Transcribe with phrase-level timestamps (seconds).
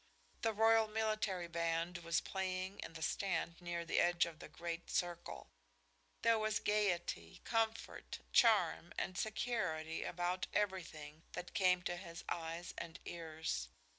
[0.41, 4.89] The royal military band was playing in the stand near the edge of the great
[4.89, 5.51] circle.
[6.23, 12.97] There was gaiety, comfort, charm and security about everything that came to his eyes and
[13.05, 13.67] ears.